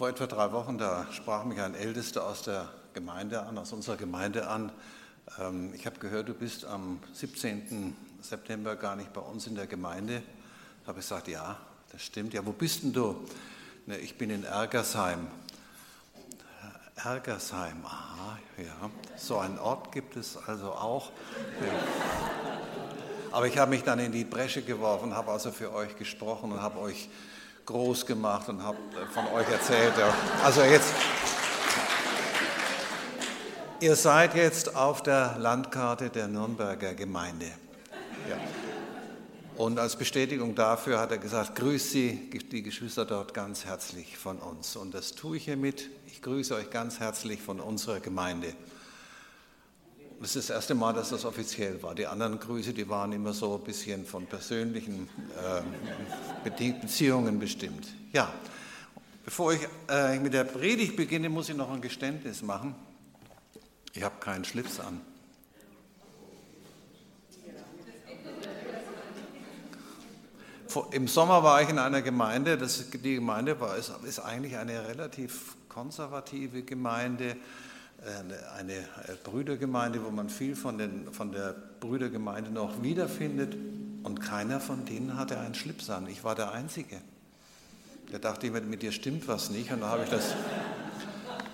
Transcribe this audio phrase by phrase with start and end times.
[0.00, 3.98] Vor etwa drei Wochen, da sprach mich ein Ältester aus der Gemeinde an, aus unserer
[3.98, 4.72] Gemeinde an.
[5.38, 7.94] Ähm, ich habe gehört, du bist am 17.
[8.22, 10.22] September gar nicht bei uns in der Gemeinde.
[10.84, 11.58] Da habe ich gesagt, ja,
[11.92, 12.32] das stimmt.
[12.32, 13.28] Ja, wo bist denn du?
[13.84, 15.26] Ne, ich bin in Ergersheim.
[16.96, 18.90] Ergersheim, aha, ja.
[19.18, 21.10] So einen Ort gibt es also auch.
[23.32, 26.62] Aber ich habe mich dann in die Bresche geworfen, habe also für euch gesprochen und
[26.62, 27.10] habe euch
[27.70, 28.78] groß gemacht und habe
[29.14, 29.92] von euch erzählt.
[30.42, 30.92] Also jetzt,
[33.80, 37.46] ihr seid jetzt auf der Landkarte der Nürnberger Gemeinde.
[38.28, 38.36] Ja.
[39.56, 44.38] Und als Bestätigung dafür hat er gesagt, grüß Sie, die Geschwister dort ganz herzlich von
[44.38, 44.74] uns.
[44.74, 45.90] Und das tue ich hiermit.
[46.06, 48.54] Ich grüße euch ganz herzlich von unserer Gemeinde.
[50.20, 51.94] Das ist das erste Mal, dass das offiziell war.
[51.94, 55.08] Die anderen Grüße, die waren immer so ein bisschen von persönlichen
[56.44, 57.88] äh, Beziehungen bestimmt.
[58.12, 58.30] Ja,
[59.24, 62.74] bevor ich äh, mit der Predigt beginne, muss ich noch ein Geständnis machen.
[63.94, 65.00] Ich habe keinen Schlips an.
[70.90, 74.86] Im Sommer war ich in einer Gemeinde, das, die Gemeinde war, ist, ist eigentlich eine
[74.86, 77.36] relativ konservative Gemeinde
[78.58, 78.74] eine
[79.24, 83.56] Brüdergemeinde, wo man viel von, den, von der Brüdergemeinde noch wiederfindet.
[84.02, 86.06] Und keiner von denen hatte einen Schlips an.
[86.06, 86.96] Ich war der Einzige.
[88.10, 89.70] Da dachte ich, mit dir stimmt was nicht.
[89.70, 90.34] Und dann habe ich das,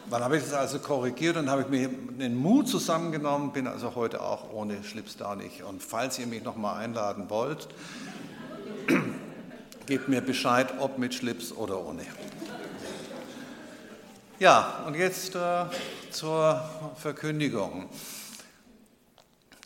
[0.09, 3.95] dann habe ich das also korrigiert und habe ich mir den Mut zusammengenommen, bin also
[3.95, 5.65] heute auch ohne Schlips da nicht.
[5.65, 7.69] Und falls ihr mich nochmal einladen wollt,
[9.87, 12.03] gebt mir Bescheid, ob mit Schlips oder ohne.
[14.39, 15.65] Ja, und jetzt äh,
[16.17, 17.91] zur Verkündigung.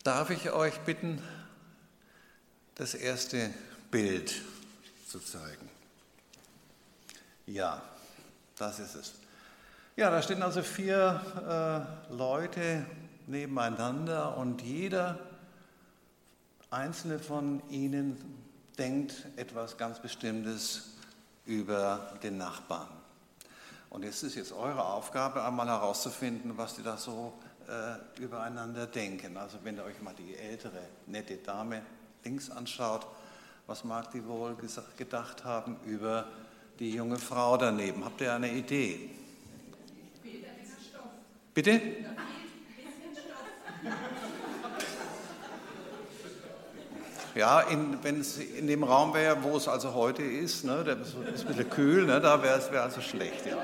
[0.02, 1.22] Darf ich euch bitten,
[2.74, 3.54] das erste
[3.92, 4.34] Bild
[5.06, 5.68] zu zeigen?
[7.46, 7.80] Ja,
[8.58, 9.12] das ist es.
[9.94, 12.84] Ja, da stehen also vier äh, Leute
[13.28, 15.20] nebeneinander und jeder
[16.70, 18.16] einzelne von ihnen
[18.76, 20.94] denkt etwas ganz Bestimmtes
[21.46, 23.00] über den Nachbarn.
[23.90, 27.32] Und es ist jetzt eure Aufgabe, einmal herauszufinden, was die da so
[27.68, 29.36] äh, übereinander denken.
[29.36, 31.82] Also wenn ihr euch mal die ältere, nette Dame
[32.24, 33.06] links anschaut,
[33.66, 34.56] was mag die wohl
[34.96, 36.26] gedacht haben über
[36.78, 38.04] die junge Frau daneben?
[38.04, 39.10] Habt ihr eine Idee?
[41.52, 41.80] Bitte?
[47.34, 47.64] Ja,
[48.02, 51.46] wenn es in dem Raum wäre, wo es also heute ist, ne, der ist ein
[51.46, 53.56] bisschen kühl, ne, da wäre es also schlecht, ja.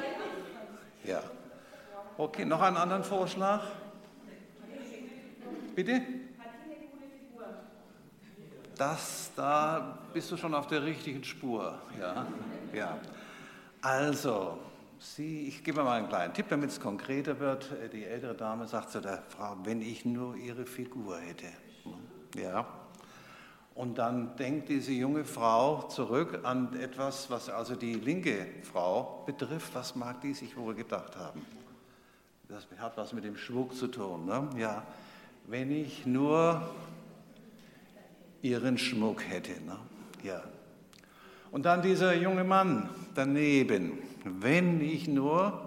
[1.07, 1.23] Ja.
[2.19, 3.63] Okay, noch einen anderen Vorschlag?
[5.75, 6.03] Bitte?
[8.77, 12.27] Das, da bist du schon auf der richtigen Spur, ja.
[12.75, 12.99] ja.
[13.81, 14.59] Also,
[14.99, 17.71] Sie, ich gebe mal einen kleinen Tipp, damit es konkreter wird.
[17.93, 21.47] Die ältere Dame sagt zu der Frau, wenn ich nur ihre Figur hätte.
[22.35, 22.67] Ja.
[23.77, 29.75] Und dann denkt diese junge Frau zurück an etwas, was also die linke Frau betrifft.
[29.75, 31.45] Was mag die sich wohl gedacht haben?
[32.49, 34.25] Das hat was mit dem Schmuck zu tun.
[34.25, 34.49] Ne?
[34.57, 34.83] Ja,
[35.47, 36.67] wenn ich nur
[38.41, 39.61] ihren Schmuck hätte.
[39.63, 39.77] Ne?
[40.23, 40.43] Ja.
[41.51, 43.99] Und dann dieser junge Mann daneben.
[44.25, 45.67] Wenn ich nur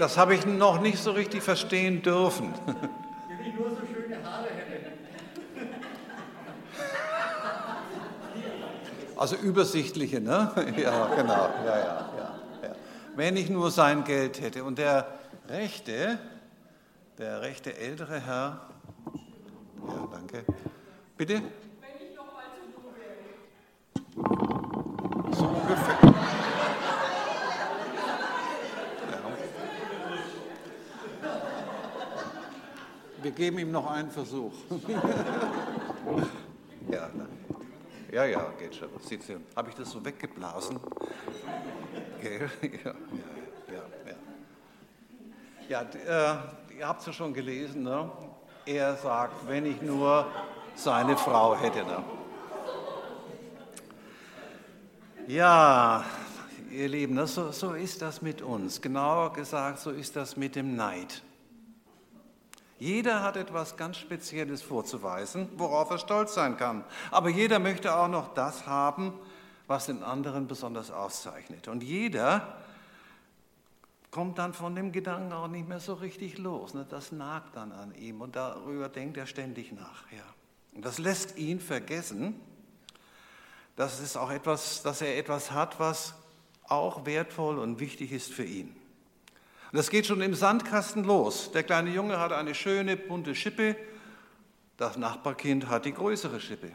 [0.00, 2.54] Das habe ich noch nicht so richtig verstehen dürfen.
[2.64, 4.92] Wenn ich nur so schöne Haare hätte.
[9.14, 10.52] Also übersichtliche, ne?
[10.78, 11.50] Ja, genau.
[11.66, 12.74] Ja, ja, ja, ja.
[13.14, 14.64] Wenn ich nur sein Geld hätte.
[14.64, 15.06] Und der
[15.50, 16.18] rechte,
[17.18, 18.68] der rechte ältere Herr,
[19.86, 20.46] ja, danke.
[21.18, 21.34] Bitte?
[21.34, 21.42] Wenn
[22.08, 22.72] ich noch mal zu
[24.16, 25.36] wäre.
[25.36, 26.10] So ungefähr.
[33.22, 34.52] Wir geben ihm noch einen Versuch.
[36.90, 37.08] ja,
[38.12, 38.90] ja, ja, geht schon.
[39.56, 40.78] Habe ich das so weggeblasen?
[42.20, 42.50] Gell?
[42.84, 42.94] Ja,
[43.72, 43.82] ja,
[45.70, 45.84] ja.
[46.06, 46.36] Ja,
[46.74, 47.84] äh, ihr habt es ja schon gelesen.
[47.84, 48.10] Ne?
[48.66, 50.26] Er sagt, wenn ich nur
[50.74, 51.78] seine Frau hätte.
[51.78, 52.04] Ne?
[55.28, 56.04] Ja,
[56.70, 58.82] ihr Lieben, ne, so, so ist das mit uns.
[58.82, 61.22] Genauer gesagt, so ist das mit dem Neid.
[62.80, 66.82] Jeder hat etwas ganz Spezielles vorzuweisen, worauf er stolz sein kann.
[67.10, 69.12] Aber jeder möchte auch noch das haben,
[69.66, 71.68] was den anderen besonders auszeichnet.
[71.68, 72.56] Und jeder
[74.10, 76.72] kommt dann von dem Gedanken auch nicht mehr so richtig los.
[76.72, 76.86] Ne?
[76.88, 80.10] Das nagt dann an ihm und darüber denkt er ständig nach.
[80.10, 80.24] Ja.
[80.72, 82.40] Und das lässt ihn vergessen,
[83.76, 86.14] dass, es auch etwas, dass er etwas hat, was
[86.64, 88.74] auch wertvoll und wichtig ist für ihn.
[89.72, 91.52] Und das geht schon im Sandkasten los.
[91.52, 93.76] Der kleine Junge hat eine schöne bunte Schippe,
[94.76, 96.72] das Nachbarkind hat die größere Schippe.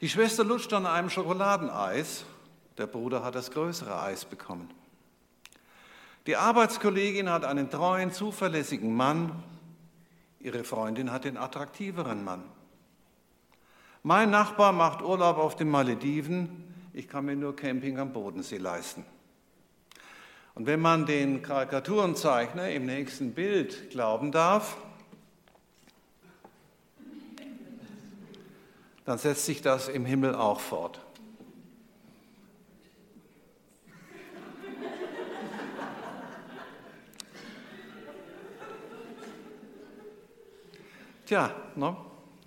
[0.00, 2.24] Die Schwester lutscht an einem Schokoladeneis,
[2.78, 4.70] der Bruder hat das größere Eis bekommen.
[6.26, 9.42] Die Arbeitskollegin hat einen treuen, zuverlässigen Mann,
[10.38, 12.44] ihre Freundin hat den attraktiveren Mann.
[14.02, 19.04] Mein Nachbar macht Urlaub auf den Malediven, ich kann mir nur Camping am Bodensee leisten.
[20.54, 24.76] Und wenn man den Karikaturenzeichner im nächsten Bild glauben darf,
[29.04, 31.00] dann setzt sich das im Himmel auch fort.
[41.26, 41.96] Tja, ne?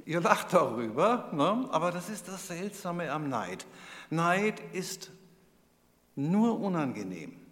[0.03, 1.69] ihr lacht darüber, ne?
[1.71, 3.65] aber das ist das Seltsame am Neid.
[4.09, 5.09] Neid ist
[6.15, 7.42] nur unangenehm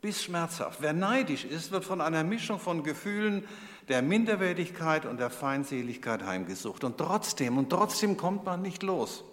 [0.00, 0.82] bis schmerzhaft.
[0.82, 3.44] Wer neidisch ist, wird von einer Mischung von Gefühlen
[3.88, 6.84] der Minderwertigkeit und der Feindseligkeit heimgesucht.
[6.84, 9.24] Und trotzdem, und trotzdem kommt man nicht los.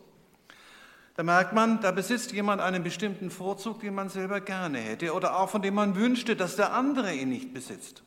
[1.15, 5.37] Da merkt man, da besitzt jemand einen bestimmten Vorzug, den man selber gerne hätte oder
[5.37, 8.01] auch von dem man wünschte, dass der andere ihn nicht besitzt.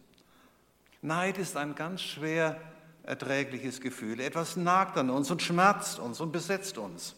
[1.02, 2.60] Neid ist ein ganz schwer
[3.04, 4.18] erträgliches Gefühl.
[4.18, 7.14] Etwas nagt an uns und schmerzt uns und besetzt uns.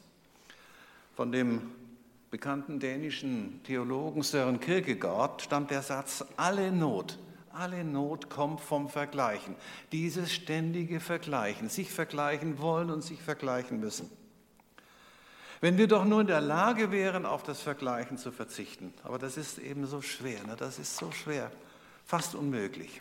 [1.16, 1.70] Von dem
[2.30, 7.18] bekannten dänischen Theologen Søren Kierkegaard stammt der Satz, alle Not,
[7.52, 9.56] alle Not kommt vom Vergleichen.
[9.92, 14.10] Dieses ständige Vergleichen, sich vergleichen wollen und sich vergleichen müssen.
[15.60, 18.94] Wenn wir doch nur in der Lage wären, auf das Vergleichen zu verzichten.
[19.02, 20.54] Aber das ist eben so schwer, ne?
[20.56, 21.50] das ist so schwer,
[22.04, 23.00] fast unmöglich.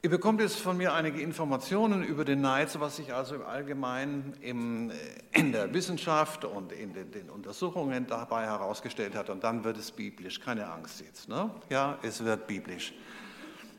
[0.00, 4.34] Ihr bekommt jetzt von mir einige Informationen über den Neid, was sich also im Allgemeinen
[4.40, 4.94] im, äh,
[5.32, 9.28] in der Wissenschaft und in den, den, Untersuchungen dabei herausgestellt hat.
[9.28, 10.38] Und dann wird es biblisch.
[10.38, 11.28] Keine Angst jetzt.
[11.28, 11.50] Ne?
[11.68, 12.94] Ja, es wird biblisch.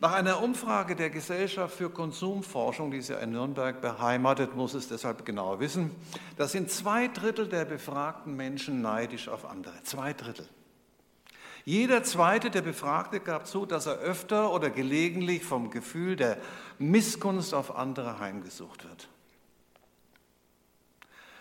[0.01, 4.89] Nach einer Umfrage der Gesellschaft für Konsumforschung, die ist ja in Nürnberg beheimatet, muss es
[4.89, 5.91] deshalb genauer wissen,
[6.35, 9.83] da sind zwei Drittel der befragten Menschen neidisch auf andere.
[9.83, 10.49] Zwei Drittel.
[11.69, 16.39] Jeder zweite der Befragte gab zu, dass er öfter oder gelegentlich vom Gefühl der
[16.79, 19.07] Missgunst auf andere heimgesucht wird.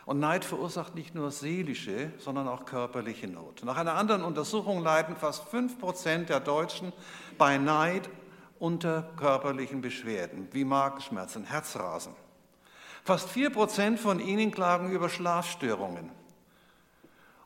[0.04, 3.64] Und Neid verursacht nicht nur seelische, sondern auch körperliche Not.
[3.64, 6.92] Nach einer anderen Untersuchung leiden fast 5% der Deutschen
[7.38, 8.10] bei Neid
[8.58, 12.12] unter körperlichen Beschwerden wie Magenschmerzen, Herzrasen.
[13.02, 16.10] Fast 4% von ihnen klagen über Schlafstörungen.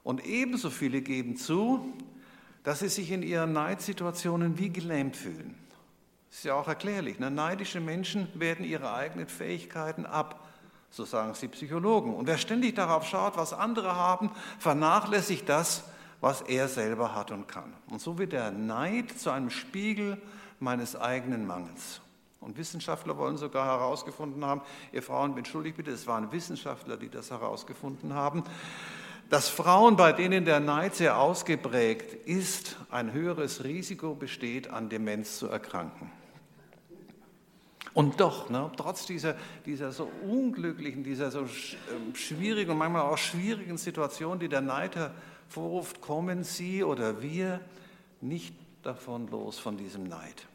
[0.02, 1.94] Und ebenso viele geben zu,
[2.62, 5.56] dass sie sich in ihren Neidsituationen wie gelähmt fühlen.
[6.28, 7.18] Das ist ja auch erklärlich.
[7.18, 7.30] Ne?
[7.30, 10.48] Neidische Menschen werden ihre eigenen Fähigkeiten ab,
[10.90, 12.14] so sagen sie Psychologen.
[12.14, 15.84] Und wer ständig darauf schaut, was andere haben, vernachlässigt das,
[16.20, 17.72] was er selber hat und kann.
[17.90, 20.20] Und so wird der Neid zu einem Spiegel
[20.60, 22.00] meines eigenen Mangels.
[22.40, 24.62] Und Wissenschaftler wollen sogar herausgefunden haben,
[24.92, 28.42] ihr Frauen, entschuldigt bitte, es waren Wissenschaftler, die das herausgefunden haben,
[29.32, 35.38] dass Frauen, bei denen der Neid sehr ausgeprägt ist, ein höheres Risiko besteht, an Demenz
[35.38, 36.12] zu erkranken.
[37.94, 39.34] Und doch, ne, trotz dieser,
[39.64, 44.96] dieser so unglücklichen, dieser so ähm, schwierigen und manchmal auch schwierigen Situation, die der Neid
[44.96, 47.62] hervorruft, kommen Sie oder wir
[48.20, 50.46] nicht davon los, von diesem Neid.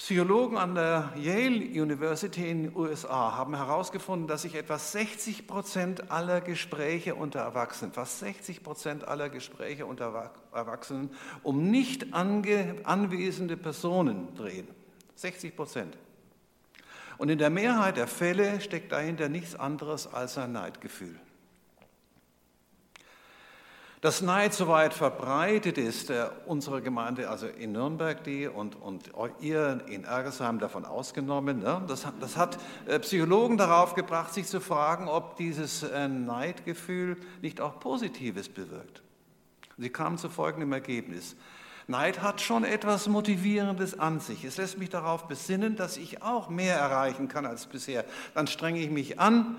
[0.00, 6.10] Psychologen an der Yale University in den USA haben herausgefunden, dass sich etwa 60 Prozent
[6.10, 11.10] aller Gespräche unter Erwachsenen, fast 60 Prozent aller Gespräche unter Erwachsenen
[11.42, 14.68] um nicht anwesende Personen drehen.
[15.16, 15.98] 60 Prozent.
[17.18, 21.20] Und in der Mehrheit der Fälle steckt dahinter nichts anderes als ein Neidgefühl.
[24.22, 29.82] Neid so weit verbreitet ist, äh, unsere Gemeinde, also in Nürnberg die und, und ihr
[29.88, 35.06] in Ergesheim davon ausgenommen, ne, das, das, hat äh, Psychologen darauf gebracht, sich zu fragen,
[35.06, 39.02] ob dieses äh, Neidgefühl nicht auch Positives bewirkt.
[39.76, 41.36] Sie kamen zu folgendem Ergebnis.
[41.86, 44.44] Neid hat schon etwas Motivierendes an sich.
[44.44, 48.06] Es lässt mich darauf besinnen, dass ich auch mehr erreichen kann als bisher.
[48.32, 49.56] Dann strenge ich mich an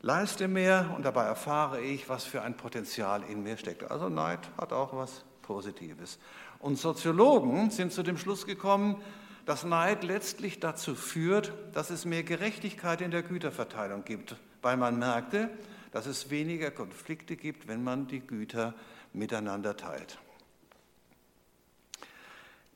[0.00, 3.90] leiste mehr und dabei erfahre ich, was für ein Potenzial in mir steckt.
[3.90, 6.18] Also Neid hat auch was Positives.
[6.58, 9.02] Und Soziologen sind zu dem Schluss gekommen,
[9.46, 14.98] dass Neid letztlich dazu führt, dass es mehr Gerechtigkeit in der Güterverteilung gibt, weil man
[14.98, 15.50] merkte,
[15.90, 18.74] dass es weniger Konflikte gibt, wenn man die Güter
[19.14, 20.18] miteinander teilt.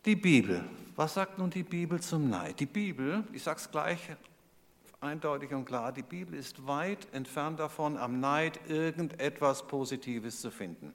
[0.07, 0.65] Die Bibel.
[0.97, 2.59] Was sagt nun die Bibel zum Neid?
[2.59, 4.09] Die Bibel, ich sage es gleich
[5.03, 10.95] eindeutig und klar, die Bibel ist weit entfernt davon, am Neid irgendetwas Positives zu finden.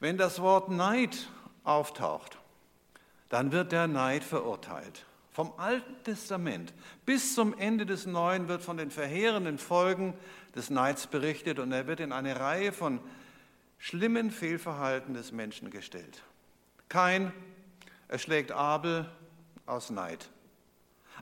[0.00, 1.28] Wenn das Wort Neid
[1.64, 2.38] auftaucht,
[3.28, 5.06] dann wird der Neid verurteilt.
[5.30, 6.74] Vom Alten Testament
[7.06, 10.14] bis zum Ende des Neuen wird von den verheerenden Folgen
[10.54, 13.00] des Neids berichtet und er wird in eine Reihe von
[13.78, 16.22] schlimmen Fehlverhalten des Menschen gestellt.
[16.88, 17.32] Kein
[18.12, 19.08] er schlägt Abel
[19.64, 20.28] aus Neid.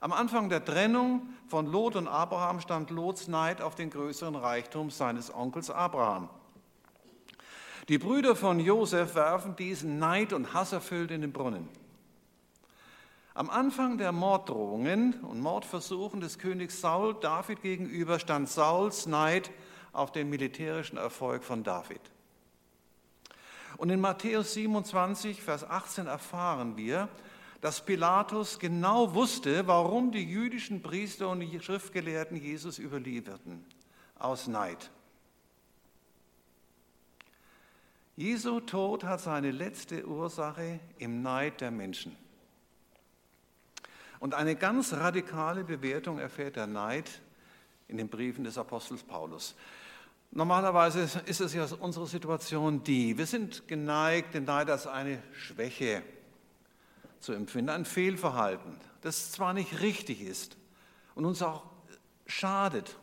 [0.00, 4.90] Am Anfang der Trennung von Lot und Abraham stand Lots Neid auf den größeren Reichtum
[4.90, 6.30] seines Onkels Abraham.
[7.88, 11.68] Die Brüder von Josef werfen diesen Neid und Hass erfüllt in den Brunnen.
[13.34, 19.50] Am Anfang der Morddrohungen und Mordversuchen des Königs Saul David gegenüber stand Sauls Neid
[19.92, 22.00] auf den militärischen Erfolg von David.
[23.76, 27.08] Und in Matthäus 27, Vers 18 erfahren wir,
[27.60, 33.64] dass Pilatus genau wusste, warum die jüdischen Priester und die Schriftgelehrten Jesus überlieferten.
[34.18, 34.90] Aus Neid.
[38.16, 42.16] Jesu Tod hat seine letzte Ursache im Neid der Menschen.
[44.18, 47.10] Und eine ganz radikale Bewertung erfährt der Neid
[47.88, 49.54] in den Briefen des Apostels Paulus.
[50.32, 56.02] Normalerweise ist es ja unsere Situation die, wir sind geneigt, den Neid als eine Schwäche
[57.20, 60.56] zu empfinden, ein Fehlverhalten, das zwar nicht richtig ist
[61.14, 61.64] und uns auch
[62.26, 62.96] schadet,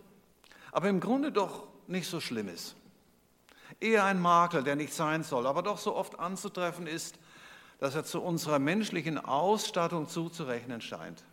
[0.71, 2.75] aber im Grunde doch nicht so schlimm ist.
[3.79, 7.19] Eher ein Makel, der nicht sein soll, aber doch so oft anzutreffen ist,
[7.79, 11.23] dass er zu unserer menschlichen Ausstattung zuzurechnen scheint.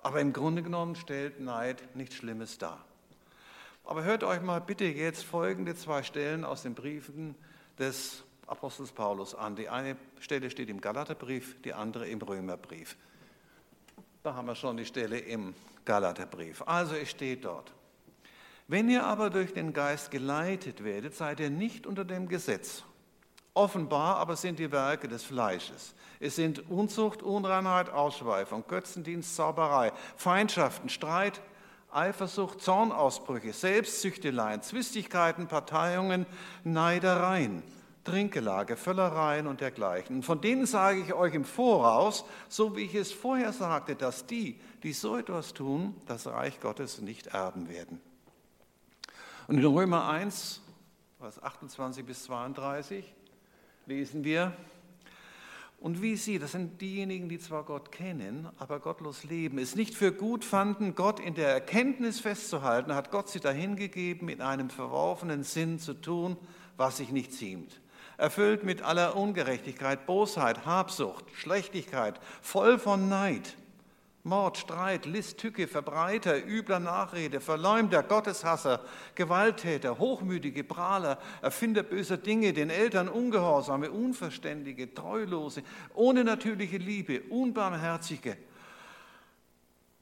[0.00, 2.84] Aber im Grunde genommen stellt Neid nichts Schlimmes dar.
[3.84, 7.34] Aber hört euch mal bitte jetzt folgende zwei Stellen aus den Briefen
[7.78, 9.56] des Apostels Paulus an.
[9.56, 12.96] Die eine Stelle steht im Galaterbrief, die andere im Römerbrief.
[14.22, 15.54] Da haben wir schon die Stelle im
[15.84, 16.62] Galaterbrief.
[16.66, 17.72] Also es steht dort.
[18.68, 22.84] Wenn ihr aber durch den Geist geleitet werdet, seid ihr nicht unter dem Gesetz.
[23.54, 25.94] Offenbar aber sind die Werke des Fleisches.
[26.20, 31.40] Es sind Unzucht, Unreinheit, Ausschweifung, Götzendienst, Zauberei, Feindschaften, Streit,
[31.90, 36.24] Eifersucht, Zornausbrüche, Selbstsüchteleien, Zwistigkeiten, Parteiungen,
[36.64, 37.62] Neidereien,
[38.04, 40.22] Trinkgelage, Völlereien und dergleichen.
[40.22, 44.58] von denen sage ich euch im Voraus, so wie ich es vorher sagte, dass die,
[44.82, 48.00] die so etwas tun, das Reich Gottes nicht erben werden.
[49.46, 50.60] Und in Römer 1,
[51.20, 53.04] Vers 28 bis 32
[53.86, 54.56] lesen wir,
[55.82, 59.96] und wie sie, das sind diejenigen, die zwar Gott kennen, aber gottlos leben, es nicht
[59.96, 65.42] für gut fanden, Gott in der Erkenntnis festzuhalten, hat Gott sie dahingegeben, in einem verworfenen
[65.42, 66.36] Sinn zu tun,
[66.76, 67.81] was sich nicht ziemt.
[68.16, 73.56] Erfüllt mit aller Ungerechtigkeit, Bosheit, Habsucht, Schlechtigkeit, voll von Neid
[74.24, 78.80] Mord, Streit, List, Tücke, Verbreiter, übler Nachrede, Verleumder, Gotteshasser,
[79.16, 85.64] Gewalttäter, hochmütige Prahler, Erfinder böser Dinge, den Eltern Ungehorsame, Unverständige, Treulose,
[85.94, 88.36] ohne natürliche Liebe, Unbarmherzige.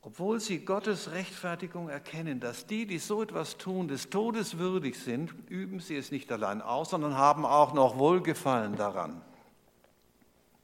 [0.02, 5.34] Obwohl sie Gottes Rechtfertigung erkennen, dass die, die so etwas tun, des Todes würdig sind,
[5.48, 9.20] üben sie es nicht allein aus, sondern haben auch noch Wohlgefallen daran,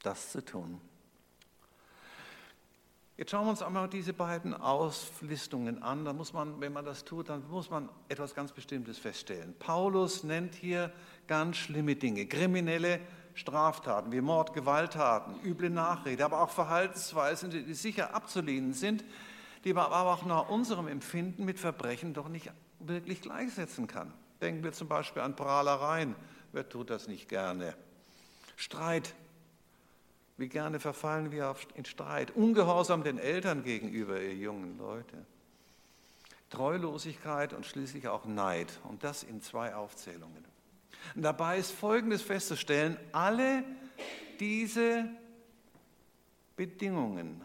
[0.01, 0.81] das zu tun.
[3.15, 6.05] Jetzt schauen wir uns einmal diese beiden Auflistungen an.
[6.05, 9.55] Da muss man, wenn man das tut, dann muss man etwas ganz Bestimmtes feststellen.
[9.57, 10.91] Paulus nennt hier
[11.25, 12.99] ganz schlimme Dinge, kriminelle
[13.33, 19.03] Straftaten wie Mord, Gewalttaten, üble Nachrede, aber auch Verhaltensweisen, die sicher abzulehnen sind,
[19.63, 24.13] die man aber auch nach unserem Empfinden mit Verbrechen doch nicht wirklich gleichsetzen kann.
[24.41, 26.15] Denken wir zum Beispiel an Prahlereien.
[26.51, 27.75] Wer tut das nicht gerne?
[28.55, 29.13] Streit,
[30.37, 35.25] wie gerne verfallen wir in Streit, ungehorsam den Eltern gegenüber, ihr jungen Leute.
[36.49, 38.79] Treulosigkeit und schließlich auch Neid.
[38.83, 40.45] Und das in zwei Aufzählungen.
[41.15, 43.63] Und dabei ist Folgendes festzustellen, alle
[44.39, 45.05] diese
[46.55, 47.41] Bedingungen,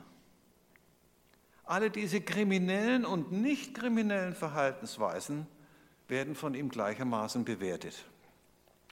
[1.64, 5.46] alle diese kriminellen und nicht kriminellen Verhaltensweisen
[6.08, 8.04] werden von ihm gleichermaßen bewertet.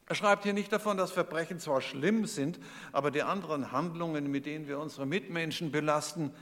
[0.07, 2.59] Er schreibt hier nicht davon, dass Verbrechen zwar schlimm sind,
[2.91, 6.33] aber die anderen Handlungen, mit denen wir unsere Mitmenschen belasten,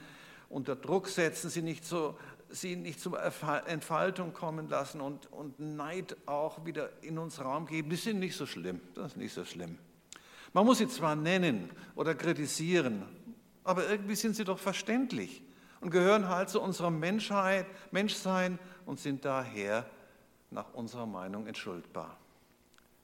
[0.49, 2.17] unter Druck setzen, sie nicht, so,
[2.49, 3.19] sie nicht zur
[3.67, 8.35] Entfaltung kommen lassen und, und Neid auch wieder in uns Raum geben, die sind nicht
[8.35, 8.81] so schlimm.
[8.95, 9.77] Das ist nicht so schlimm.
[10.53, 13.03] Man muss sie zwar nennen oder kritisieren,
[13.63, 15.43] aber irgendwie sind sie doch verständlich
[15.81, 19.85] und gehören halt zu unserem Menschheit, Menschsein und sind daher
[20.51, 22.17] nach unserer Meinung entschuldbar.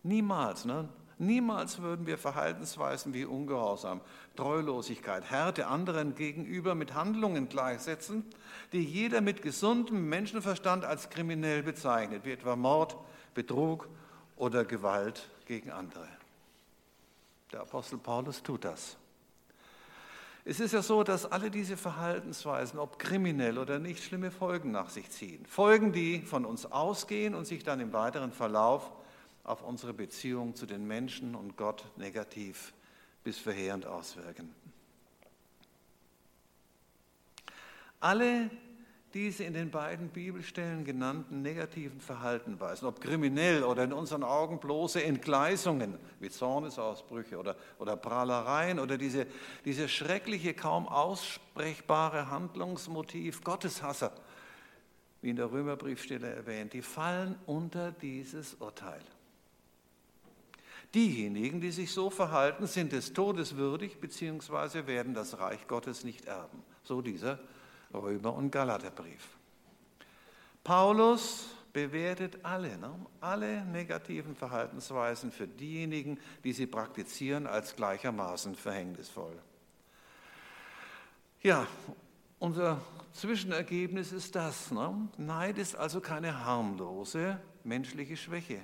[0.04, 0.90] Niemals, ne?
[1.18, 4.02] Niemals würden wir Verhaltensweisen wie Ungehorsam,
[4.36, 8.26] Treulosigkeit, Härte anderen gegenüber mit Handlungen gleichsetzen,
[8.74, 12.98] die jeder mit gesundem Menschenverstand als kriminell bezeichnet, wie etwa Mord,
[13.34, 13.88] Betrug
[14.36, 16.08] oder Gewalt gegen andere.
[17.54, 18.98] Der Apostel Paulus tut das.
[20.48, 24.92] Es ist ja so, dass alle diese Verhaltensweisen, ob kriminell oder nicht, schlimme Folgen nach
[24.92, 25.44] sich ziehen.
[25.48, 28.92] Folgen, die von uns ausgehen und sich dann im weiteren Verlauf
[29.44, 32.74] auf unsere Beziehung zu den Menschen und Gott negativ
[33.24, 34.54] bis verheerend auswirken.
[38.00, 38.52] Alle
[39.16, 45.02] diese in den beiden Bibelstellen genannten negativen Verhaltenweisen, ob kriminell oder in unseren Augen bloße
[45.02, 49.26] Entgleisungen wie Zornesausbrüche oder, oder Prahlereien oder diese,
[49.64, 54.12] diese schreckliche, kaum aussprechbare Handlungsmotiv Gotteshasser,
[55.22, 59.02] wie in der Römerbriefstelle erwähnt, die fallen unter dieses Urteil.
[60.94, 66.26] Diejenigen, die sich so verhalten, sind des Todes würdig, beziehungsweise werden das Reich Gottes nicht
[66.26, 66.62] erben.
[66.84, 67.40] So dieser
[67.94, 69.28] Römer- und Galaterbrief.
[70.64, 72.90] Paulus bewertet alle, ne?
[73.20, 79.38] alle negativen Verhaltensweisen für diejenigen, die sie praktizieren, als gleichermaßen verhängnisvoll.
[81.42, 81.68] Ja,
[82.40, 82.80] unser
[83.12, 84.72] Zwischenergebnis ist das.
[84.72, 85.10] Ne?
[85.18, 88.62] Neid ist also keine harmlose menschliche Schwäche.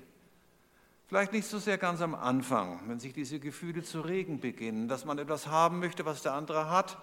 [1.08, 5.04] Vielleicht nicht so sehr ganz am Anfang, wenn sich diese Gefühle zu regen beginnen, dass
[5.04, 6.98] man etwas haben möchte, was der andere hat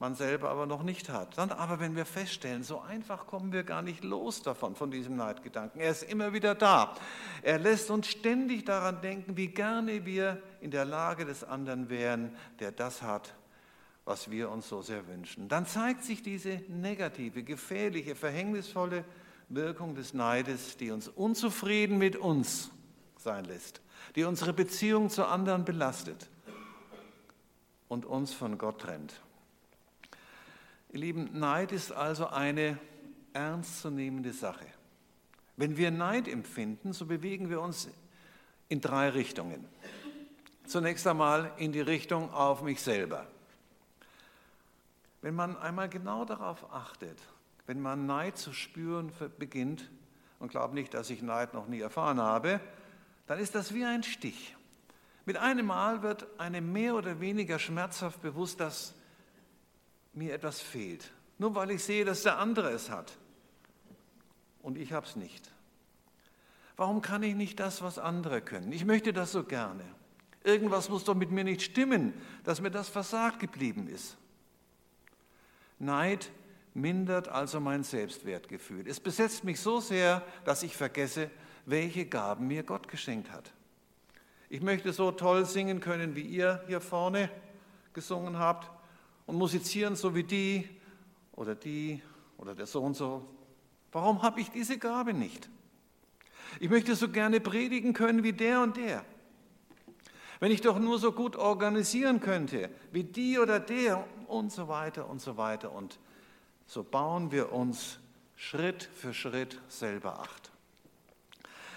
[0.00, 1.36] man selber aber noch nicht hat.
[1.36, 5.14] Dann aber, wenn wir feststellen, so einfach kommen wir gar nicht los davon, von diesem
[5.14, 5.78] Neidgedanken.
[5.78, 6.94] Er ist immer wieder da.
[7.42, 12.34] Er lässt uns ständig daran denken, wie gerne wir in der Lage des anderen wären,
[12.60, 13.34] der das hat,
[14.06, 15.48] was wir uns so sehr wünschen.
[15.48, 19.04] Dann zeigt sich diese negative, gefährliche, verhängnisvolle
[19.50, 22.70] Wirkung des Neides, die uns unzufrieden mit uns
[23.18, 23.82] sein lässt,
[24.16, 26.30] die unsere Beziehung zu anderen belastet
[27.88, 29.20] und uns von Gott trennt.
[30.92, 32.76] Ihr Lieben, Neid ist also eine
[33.32, 34.66] ernstzunehmende Sache.
[35.56, 37.88] Wenn wir Neid empfinden, so bewegen wir uns
[38.68, 39.68] in drei Richtungen.
[40.66, 43.26] Zunächst einmal in die Richtung auf mich selber.
[45.22, 47.18] Wenn man einmal genau darauf achtet,
[47.66, 49.88] wenn man Neid zu spüren beginnt,
[50.40, 52.60] und glaube nicht, dass ich Neid noch nie erfahren habe,
[53.26, 54.56] dann ist das wie ein Stich.
[55.26, 58.94] Mit einem Mal wird einem mehr oder weniger schmerzhaft bewusst, dass
[60.12, 61.12] mir etwas fehlt.
[61.38, 63.16] Nur weil ich sehe, dass der andere es hat
[64.62, 65.50] und ich habe es nicht.
[66.76, 68.72] Warum kann ich nicht das, was andere können?
[68.72, 69.84] Ich möchte das so gerne.
[70.44, 74.16] Irgendwas muss doch mit mir nicht stimmen, dass mir das versagt geblieben ist.
[75.78, 76.30] Neid
[76.72, 78.86] mindert also mein Selbstwertgefühl.
[78.86, 81.30] Es besetzt mich so sehr, dass ich vergesse,
[81.66, 83.52] welche Gaben mir Gott geschenkt hat.
[84.48, 87.30] Ich möchte so toll singen können, wie ihr hier vorne
[87.92, 88.70] gesungen habt
[89.30, 90.68] und musizieren so wie die
[91.32, 92.02] oder die
[92.36, 93.24] oder der so und so.
[93.92, 95.48] Warum habe ich diese Gabe nicht?
[96.58, 99.04] Ich möchte so gerne predigen können wie der und der.
[100.40, 105.08] Wenn ich doch nur so gut organisieren könnte wie die oder der und so weiter
[105.08, 105.70] und so weiter.
[105.70, 106.00] Und
[106.66, 108.00] so bauen wir uns
[108.34, 110.50] Schritt für Schritt selber acht.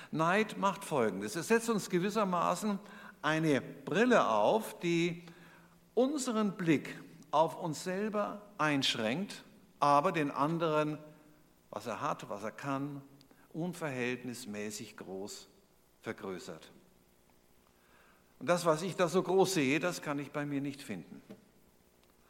[0.10, 1.36] Neid macht Folgendes.
[1.36, 2.80] Es setzt uns gewissermaßen
[3.22, 5.24] eine Brille auf, die
[5.94, 7.03] unseren Blick
[7.34, 9.44] auf uns selber einschränkt,
[9.80, 11.00] aber den anderen,
[11.72, 13.02] was er hat, was er kann,
[13.54, 15.48] unverhältnismäßig groß
[16.02, 16.72] vergrößert.
[18.40, 21.22] Und das, was ich da so groß sehe, das kann ich bei mir nicht finden.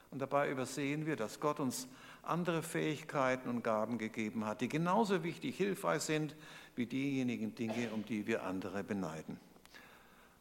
[0.10, 1.88] Und dabei übersehen wir, dass Gott uns
[2.22, 6.36] andere Fähigkeiten und Gaben gegeben hat, die genauso wichtig, hilfreich sind
[6.76, 9.38] wie diejenigen Dinge, um die wir andere beneiden.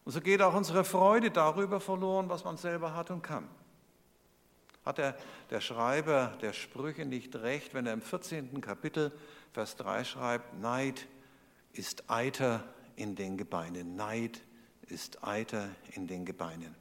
[0.05, 3.49] Und so geht auch unsere Freude darüber verloren, was man selber hat und kann.
[4.85, 5.17] Hat der,
[5.51, 8.61] der Schreiber der Sprüche nicht recht, wenn er im 14.
[8.61, 9.13] Kapitel,
[9.53, 11.07] Vers 3 schreibt, Neid
[11.73, 12.65] ist Eiter
[12.97, 13.95] in den Gebeinen.
[13.95, 14.43] Neid
[14.89, 16.75] ist Eiter in den Gebeinen.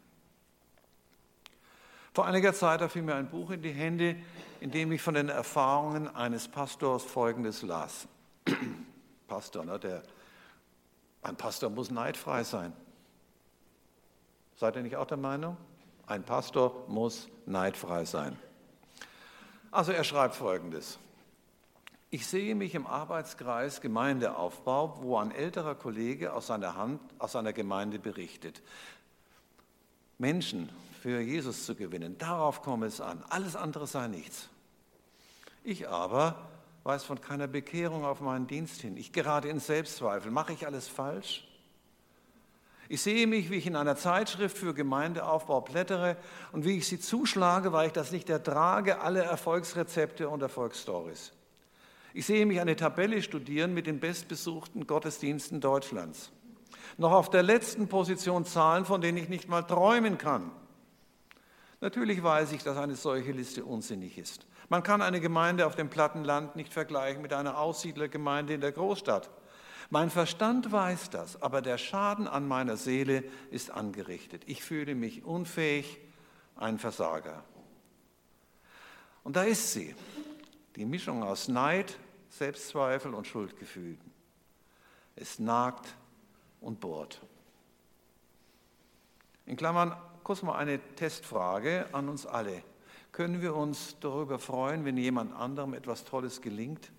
[2.14, 4.18] Vor einiger Zeit fiel mir ein Buch in die Hände,
[4.60, 8.08] in dem ich von den Erfahrungen eines Pastors Folgendes las.
[9.28, 10.04] Pastor, ne, der,
[11.22, 12.74] ein Pastor muss neidfrei sein.
[14.58, 15.56] Seid ihr nicht auch der Meinung?
[16.08, 18.38] Ein Pastor muss neidfrei sein.
[19.72, 21.00] Also er schreibt Folgendes.
[22.10, 27.54] Ich sehe mich im Arbeitskreis Gemeindeaufbau, wo ein älterer Kollege aus seiner, Hand, aus seiner
[27.54, 28.62] Gemeinde berichtet.
[30.18, 30.70] Menschen
[31.02, 33.24] für Jesus zu gewinnen, darauf komme es an.
[33.30, 34.50] Alles andere sei nichts.
[35.64, 36.50] Ich aber
[36.84, 38.98] weiß von keiner Bekehrung auf meinen Dienst hin.
[38.98, 40.32] Ich gerate in Selbstzweifel.
[40.32, 41.48] Mache ich alles falsch?
[42.92, 46.18] Ich sehe mich, wie ich in einer Zeitschrift für Gemeindeaufbau blättere
[46.52, 51.32] und wie ich sie zuschlage, weil ich das nicht ertrage, alle Erfolgsrezepte und Erfolgsstories.
[52.14, 56.34] Ich sehe mich eine Tabelle studieren mit den bestbesuchten Gottesdiensten Deutschlands.
[56.98, 60.52] Noch auf der letzten Position Zahlen, von denen ich nicht mal träumen kann.
[61.80, 64.46] Natürlich weiß ich, dass eine solche Liste unsinnig ist.
[64.68, 68.74] Man kann eine Gemeinde auf dem platten Land nicht vergleichen mit einer Aussiedlergemeinde in der
[68.74, 69.30] Großstadt.
[69.92, 74.44] Mein Verstand weiß das, aber der Schaden an meiner Seele ist angerichtet.
[74.46, 76.00] Ich fühle mich unfähig,
[76.56, 77.44] ein Versager.
[79.26, 79.94] Und da ist sie,
[80.78, 81.98] die Mischung aus Neid,
[82.30, 84.00] Selbstzweifel und Schuldgefühlen.
[85.18, 85.94] Es nagt
[86.62, 87.20] und bohrt.
[89.46, 92.64] In Klammern kurz mal eine Testfrage an uns alle.
[93.12, 96.94] Können wir uns darüber freuen, wenn jemand anderem etwas Tolles gelingt?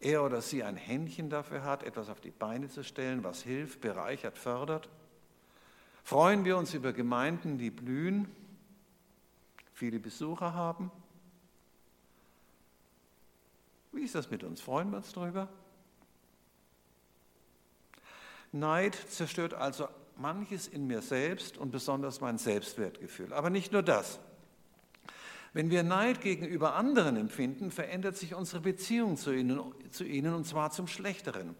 [0.00, 3.80] Er oder sie ein Händchen dafür hat, etwas auf die Beine zu stellen, was hilft,
[3.80, 4.88] bereichert, fördert?
[6.04, 8.30] Freuen wir uns über Gemeinden, die blühen,
[9.72, 10.90] viele Besucher haben?
[13.92, 14.60] Wie ist das mit uns?
[14.60, 15.48] Freuen wir uns darüber?
[18.52, 23.32] Neid zerstört also manches in mir selbst und besonders mein Selbstwertgefühl.
[23.32, 24.18] Aber nicht nur das.
[25.52, 30.46] Wenn wir Neid gegenüber anderen empfinden, verändert sich unsere Beziehung zu ihnen, zu ihnen und
[30.46, 31.54] zwar zum Schlechteren.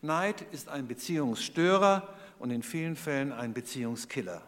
[0.00, 4.42] Neid ist ein Beziehungsstörer und in vielen Fällen ein Beziehungskiller.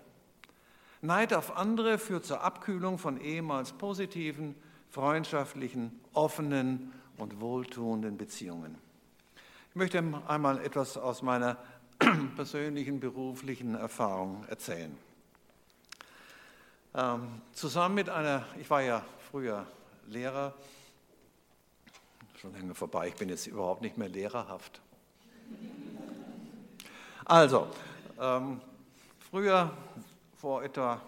[1.00, 4.54] Neid auf andere führt zur Abkühlung von ehemals positiven,
[4.88, 8.78] freundschaftlichen, offenen und wohltuenden Beziehungen.
[9.70, 11.58] Ich möchte einmal etwas aus meiner
[12.36, 14.96] persönlichen beruflichen Erfahrung erzählen.
[16.96, 19.66] Ähm, zusammen mit einer, ich war ja früher
[20.06, 20.54] Lehrer,
[22.36, 24.80] schon lange vorbei, ich bin jetzt überhaupt nicht mehr lehrerhaft.
[27.24, 27.66] Also,
[28.20, 28.60] ähm,
[29.18, 29.76] früher,
[30.36, 31.00] vor etwa,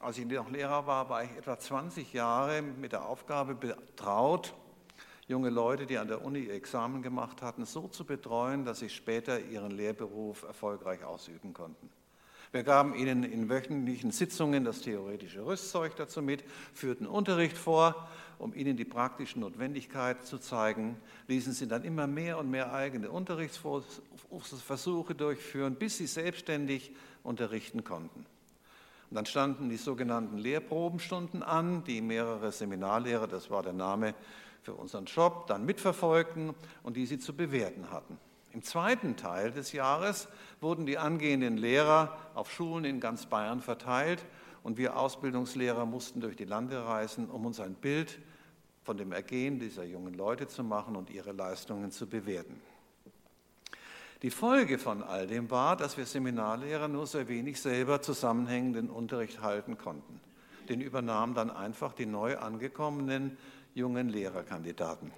[0.00, 4.54] als ich noch Lehrer war, war ich etwa 20 Jahre mit der Aufgabe betraut,
[5.28, 8.88] junge Leute, die an der Uni ihr Examen gemacht hatten, so zu betreuen, dass sie
[8.88, 11.90] später ihren Lehrberuf erfolgreich ausüben konnten.
[12.52, 16.42] Wir gaben ihnen in wöchentlichen Sitzungen das theoretische Rüstzeug dazu mit,
[16.74, 18.08] führten Unterricht vor,
[18.40, 20.96] um ihnen die praktischen Notwendigkeiten zu zeigen,
[21.28, 26.90] ließen sie dann immer mehr und mehr eigene Unterrichtsversuche durchführen, bis sie selbstständig
[27.22, 28.26] unterrichten konnten.
[29.10, 34.14] Und dann standen die sogenannten Lehrprobenstunden an, die mehrere Seminarlehrer, das war der Name
[34.62, 38.18] für unseren Job, dann mitverfolgten und die sie zu bewerten hatten.
[38.52, 40.28] Im zweiten Teil des Jahres
[40.60, 44.24] wurden die angehenden Lehrer auf Schulen in ganz Bayern verteilt
[44.62, 48.18] und wir Ausbildungslehrer mussten durch die Lande reisen, um uns ein Bild
[48.82, 52.60] von dem Ergehen dieser jungen Leute zu machen und ihre Leistungen zu bewerten.
[54.22, 59.40] Die Folge von all dem war, dass wir Seminarlehrer nur sehr wenig selber zusammenhängenden Unterricht
[59.40, 60.20] halten konnten.
[60.68, 63.38] Den übernahmen dann einfach die neu angekommenen
[63.74, 65.12] jungen Lehrerkandidaten.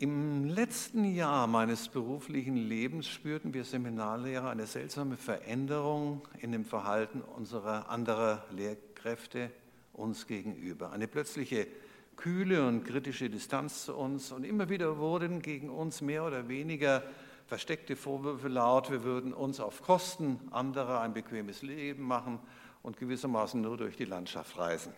[0.00, 7.20] Im letzten Jahr meines beruflichen Lebens spürten wir Seminarlehrer eine seltsame Veränderung in dem Verhalten
[7.20, 9.50] unserer anderer Lehrkräfte
[9.92, 10.92] uns gegenüber.
[10.92, 11.66] Eine plötzliche
[12.14, 17.02] kühle und kritische Distanz zu uns und immer wieder wurden gegen uns mehr oder weniger
[17.48, 22.38] versteckte Vorwürfe laut, wir würden uns auf Kosten anderer ein bequemes Leben machen
[22.84, 24.92] und gewissermaßen nur durch die Landschaft reisen.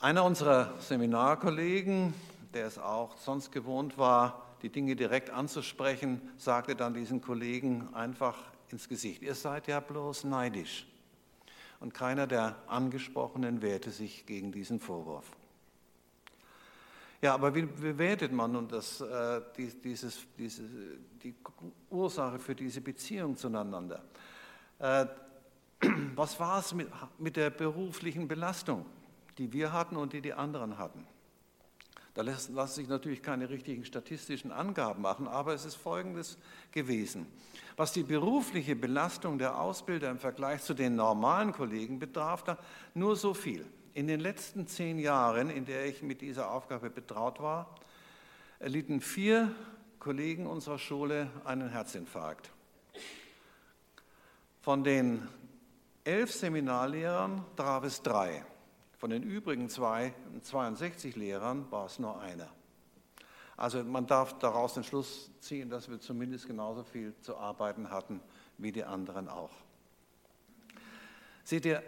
[0.00, 2.12] Einer unserer Seminarkollegen,
[2.54, 8.38] der es auch sonst gewohnt war, die Dinge direkt anzusprechen, sagte dann diesen Kollegen einfach
[8.70, 10.86] ins Gesicht, ihr seid ja bloß neidisch.
[11.78, 15.30] Und keiner der Angesprochenen wehrte sich gegen diesen Vorwurf.
[17.22, 20.62] Ja, aber wie bewertet man nun das, äh, dieses, diese,
[21.22, 21.34] die
[21.90, 24.02] Ursache für diese Beziehung zueinander?
[24.78, 25.06] Äh,
[26.14, 28.86] was war es mit, mit der beruflichen Belastung,
[29.38, 31.06] die wir hatten und die die anderen hatten?
[32.16, 36.38] Da lassen sich natürlich keine richtigen statistischen Angaben machen, aber es ist Folgendes
[36.72, 37.26] gewesen.
[37.76, 42.56] Was die berufliche Belastung der Ausbilder im Vergleich zu den normalen Kollegen betraf, da
[42.94, 43.66] nur so viel.
[43.92, 47.74] In den letzten zehn Jahren, in der ich mit dieser Aufgabe betraut war,
[48.60, 49.54] erlitten vier
[49.98, 52.50] Kollegen unserer Schule einen Herzinfarkt.
[54.62, 55.28] Von den
[56.02, 58.42] elf Seminarlehrern traf es drei.
[59.06, 62.48] Von den übrigen zwei, 62 Lehrern war es nur einer.
[63.56, 68.20] Also man darf daraus den Schluss ziehen, dass wir zumindest genauso viel zu arbeiten hatten
[68.58, 69.52] wie die anderen auch.
[71.44, 71.84] Seht ihr,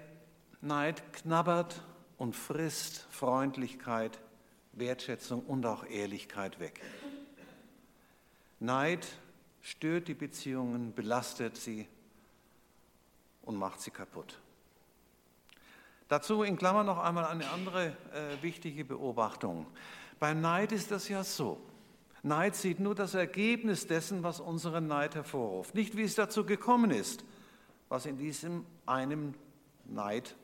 [0.61, 1.83] Neid knabbert
[2.19, 4.21] und frisst Freundlichkeit
[4.75, 6.81] Wertschätzung und auch Ehrlichkeit weg.
[8.61, 9.09] Neid
[9.61, 11.89] stört die Beziehungen, belastet sie
[13.43, 14.39] und macht sie kaputt.
[16.09, 19.67] Dazu in Klammern noch einmal eine andere äh, wichtige Beobachtung.
[20.19, 21.61] Beim Neid ist das ja so.
[22.23, 26.91] Neid sieht nur das Ergebnis dessen, was unseren Neid hervorruft, nicht wie es dazu gekommen
[26.91, 27.25] ist,
[27.89, 29.35] was in diesem einem
[29.85, 30.35] Neid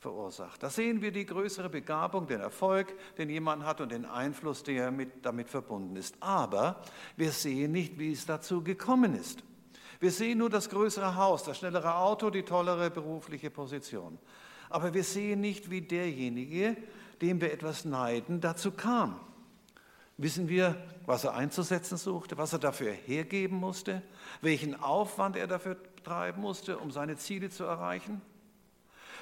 [0.00, 0.62] verursacht.
[0.62, 4.90] Da sehen wir die größere Begabung, den Erfolg, den jemand hat und den Einfluss, der
[4.90, 6.16] mit, damit verbunden ist.
[6.20, 6.82] Aber
[7.16, 9.42] wir sehen nicht, wie es dazu gekommen ist.
[9.98, 14.18] Wir sehen nur das größere Haus, das schnellere Auto, die tollere berufliche Position.
[14.70, 16.76] Aber wir sehen nicht, wie derjenige,
[17.20, 19.20] dem wir etwas neiden, dazu kam.
[20.18, 24.02] Wissen wir, was er einzusetzen suchte, was er dafür hergeben musste,
[24.40, 28.22] welchen Aufwand er dafür treiben musste, um seine Ziele zu erreichen?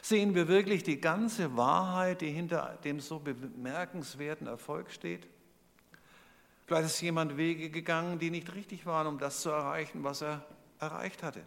[0.02, 5.26] Sehen wir wirklich die ganze Wahrheit, die hinter dem so bemerkenswerten Erfolg steht?
[6.66, 10.44] Vielleicht ist jemand Wege gegangen, die nicht richtig waren, um das zu erreichen, was er
[10.78, 11.42] erreicht hatte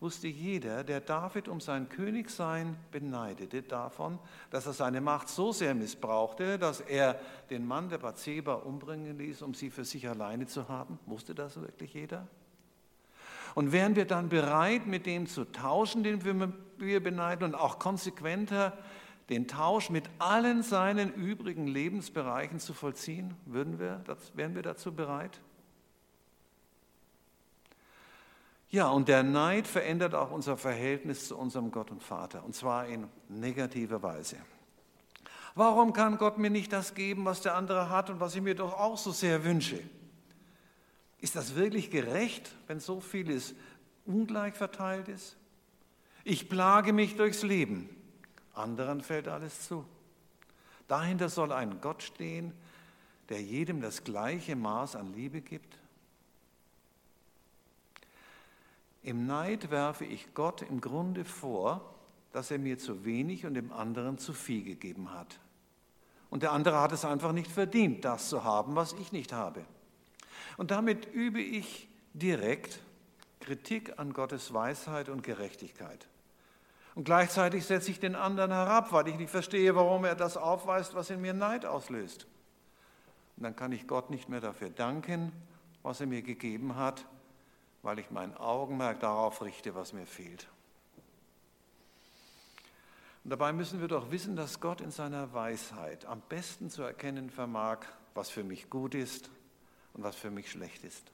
[0.00, 4.18] wusste jeder, der David um sein Königsein beneidete, davon,
[4.50, 9.42] dass er seine Macht so sehr missbrauchte, dass er den Mann der Bathseba umbringen ließ,
[9.42, 10.98] um sie für sich alleine zu haben.
[11.04, 12.26] Wusste das wirklich jeder?
[13.54, 18.78] Und wären wir dann bereit, mit dem zu tauschen, den wir beneiden, und auch konsequenter
[19.28, 23.34] den Tausch mit allen seinen übrigen Lebensbereichen zu vollziehen?
[23.44, 24.02] Würden wir,
[24.34, 25.40] wären wir dazu bereit?
[28.70, 32.86] Ja, und der Neid verändert auch unser Verhältnis zu unserem Gott und Vater, und zwar
[32.86, 34.36] in negativer Weise.
[35.56, 38.54] Warum kann Gott mir nicht das geben, was der andere hat und was ich mir
[38.54, 39.82] doch auch so sehr wünsche?
[41.18, 43.56] Ist das wirklich gerecht, wenn so vieles
[44.06, 45.36] ungleich verteilt ist?
[46.22, 47.88] Ich plage mich durchs Leben,
[48.54, 49.84] anderen fällt alles zu.
[50.86, 52.52] Dahinter soll ein Gott stehen,
[53.30, 55.79] der jedem das gleiche Maß an Liebe gibt
[59.02, 61.94] Im Neid werfe ich Gott im Grunde vor,
[62.32, 65.38] dass er mir zu wenig und dem anderen zu viel gegeben hat.
[66.28, 69.64] Und der andere hat es einfach nicht verdient, das zu haben, was ich nicht habe.
[70.56, 72.80] Und damit übe ich direkt
[73.40, 76.06] Kritik an Gottes Weisheit und Gerechtigkeit.
[76.94, 80.94] Und gleichzeitig setze ich den anderen herab, weil ich nicht verstehe, warum er das aufweist,
[80.94, 82.26] was in mir Neid auslöst.
[83.36, 85.32] Und dann kann ich Gott nicht mehr dafür danken,
[85.82, 87.06] was er mir gegeben hat,
[87.82, 90.48] weil ich mein Augenmerk darauf richte, was mir fehlt.
[93.24, 97.30] Und dabei müssen wir doch wissen, dass Gott in seiner Weisheit am besten zu erkennen
[97.30, 97.80] vermag,
[98.14, 99.30] was für mich gut ist
[99.92, 101.10] und was für mich schlecht ist.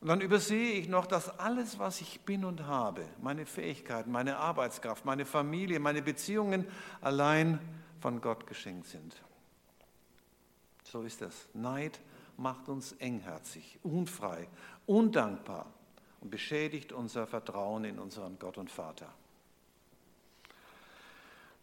[0.00, 4.36] Und dann übersehe ich noch, dass alles, was ich bin und habe, meine Fähigkeiten, meine
[4.36, 6.66] Arbeitskraft, meine Familie, meine Beziehungen
[7.00, 7.58] allein
[8.00, 9.14] von Gott geschenkt sind.
[10.84, 11.48] So ist das.
[11.54, 12.00] Neid
[12.36, 14.48] macht uns engherzig, unfrei,
[14.86, 15.66] undankbar
[16.20, 19.12] und beschädigt unser Vertrauen in unseren Gott und Vater.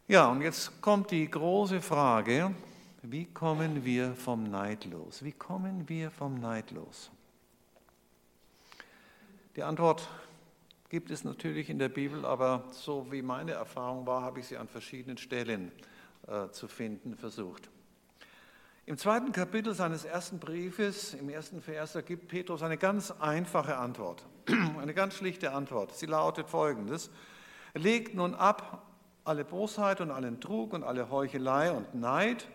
[0.07, 2.53] Ja, und jetzt kommt die große Frage,
[3.03, 5.23] wie kommen wir vom Neid los?
[5.23, 7.09] Wie kommen wir vom Neid los?
[9.55, 10.07] Die Antwort
[10.89, 14.57] gibt es natürlich in der Bibel, aber so wie meine Erfahrung war, habe ich sie
[14.57, 15.71] an verschiedenen Stellen
[16.27, 17.69] äh, zu finden versucht.
[18.85, 23.77] Im zweiten Kapitel seines ersten Briefes, im ersten Vers, da gibt Petrus eine ganz einfache
[23.77, 24.25] Antwort,
[24.77, 25.95] eine ganz schlichte Antwort.
[25.95, 27.09] Sie lautet folgendes,
[27.73, 28.85] legt nun ab
[29.23, 32.49] alle Bosheit und allen Trug und alle Heuchelei und Neid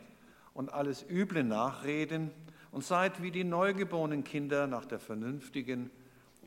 [0.52, 2.30] und alles üble Nachreden
[2.72, 5.90] und seid wie die neugeborenen Kinder nach der vernünftigen,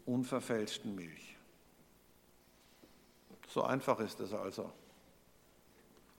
[0.05, 1.37] unverfälschten Milch.
[3.47, 4.71] So einfach ist es also.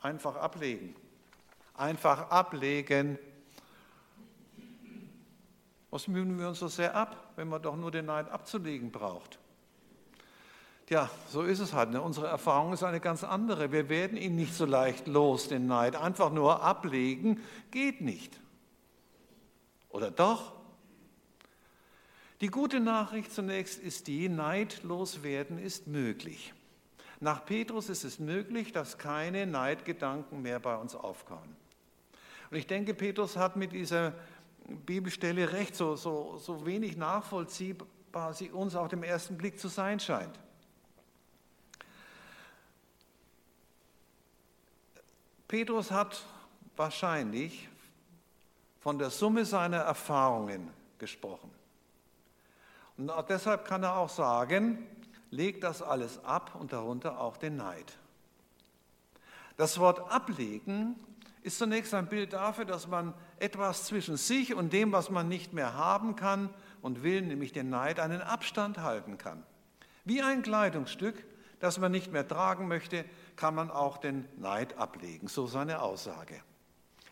[0.01, 0.97] Einfach ablegen.
[1.75, 3.21] Einfach ablegen
[5.93, 9.39] was mühen wir uns so sehr ab, wenn man doch nur den Neid abzulegen braucht?
[10.87, 11.91] Tja, so ist es halt.
[11.91, 12.01] Ne?
[12.01, 13.73] Unsere Erfahrung ist eine ganz andere.
[13.73, 15.95] Wir werden ihn nicht so leicht los, den Neid.
[15.95, 18.41] Einfach nur ablegen geht nicht.
[19.91, 20.55] Oder doch?
[22.41, 26.55] Die gute Nachricht zunächst ist die, neidlos werden ist möglich.
[27.21, 31.55] Nach Petrus ist es möglich, dass keine Neidgedanken mehr bei uns aufkommen.
[32.51, 34.15] Und ich denke, Petrus hat mit dieser
[34.69, 40.01] Bibelstelle recht, so, so, so wenig nachvollziehbar sie uns auf dem ersten Blick zu sein
[40.01, 40.39] scheint.
[45.49, 46.25] Petrus hat
[46.77, 47.69] wahrscheinlich
[48.81, 51.51] von der Summe seiner Erfahrungen gesprochen.
[52.97, 54.87] Und deshalb kann er auch sagen,
[55.31, 57.99] legt das alles ab und darunter auch den Neid.
[59.57, 60.97] Das Wort ablegen
[61.43, 65.53] ist zunächst ein Bild dafür, dass man etwas zwischen sich und dem, was man nicht
[65.53, 66.49] mehr haben kann
[66.81, 69.43] und will, nämlich den Neid, einen Abstand halten kann.
[70.05, 71.25] Wie ein Kleidungsstück,
[71.61, 73.05] das man nicht mehr tragen möchte,
[73.37, 76.41] kann man auch den Neid ablegen, so seine Aussage.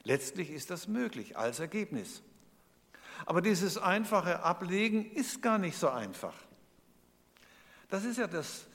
[0.04, 2.22] Letztlich ist das möglich als Ergebnis.
[3.26, 6.34] Aber dieses einfache Ablegen ist gar nicht so einfach.
[7.88, 8.66] Das ist ja das,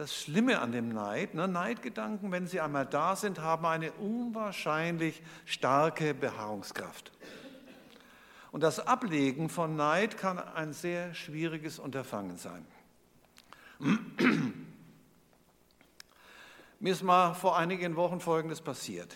[0.00, 1.34] das Schlimme an dem Neid.
[1.34, 1.46] Ne?
[1.46, 7.12] Neidgedanken, wenn sie einmal da sind, haben eine unwahrscheinlich starke Beharrungskraft.
[8.50, 12.66] Und das Ablegen von Neid kann ein sehr schwieriges Unterfangen sein.
[16.80, 19.14] Mir ist mal vor einigen Wochen Folgendes passiert.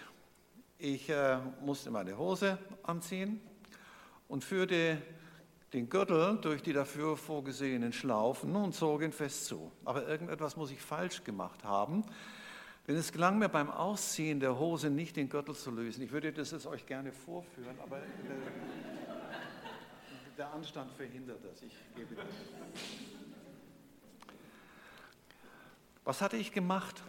[0.77, 3.41] Ich äh, musste meine Hose anziehen
[4.29, 5.01] und führte
[5.75, 9.73] den Gürtel durch die dafür vorgesehenen Schlaufen und zog ihn fest zu.
[9.85, 12.05] Aber irgendetwas muss ich falsch gemacht haben,
[12.87, 16.03] denn es gelang mir beim Ausziehen der Hose nicht, den Gürtel zu lösen.
[16.03, 18.01] Ich würde das jetzt euch gerne vorführen, aber
[20.39, 21.61] der Anstand verhindert das.
[21.63, 22.27] Ich gebe das.
[26.05, 27.03] Was hatte ich gemacht?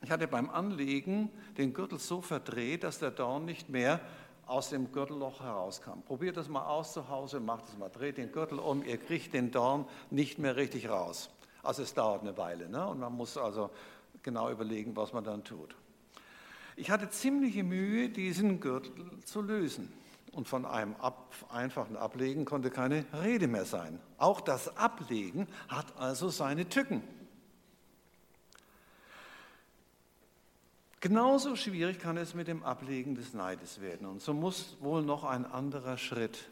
[0.00, 4.00] Ich hatte beim Anlegen den Gürtel so verdreht, dass der Dorn nicht mehr
[4.46, 6.02] aus dem Gürtelloch herauskam.
[6.06, 9.34] Probiert das mal aus zu Hause, macht es mal, dreht den Gürtel um, ihr kriegt
[9.34, 11.30] den Dorn nicht mehr richtig raus.
[11.62, 12.86] Also es dauert eine Weile ne?
[12.86, 13.70] und man muss also
[14.22, 15.74] genau überlegen, was man dann tut.
[16.76, 18.92] Ich hatte ziemliche Mühe, diesen Gürtel
[19.24, 19.92] zu lösen.
[20.32, 23.98] Und von einem ab, einfachen Ablegen konnte keine Rede mehr sein.
[24.18, 27.02] Auch das Ablegen hat also seine Tücken.
[31.06, 34.08] Genauso schwierig kann es mit dem Ablegen des Neides werden.
[34.08, 36.50] Und so muss wohl noch ein anderer Schritt